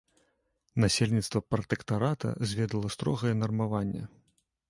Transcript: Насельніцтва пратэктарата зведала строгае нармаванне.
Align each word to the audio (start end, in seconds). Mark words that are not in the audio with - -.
Насельніцтва 0.83 1.41
пратэктарата 1.51 2.33
зведала 2.51 2.87
строгае 2.97 3.35
нармаванне. 3.45 4.03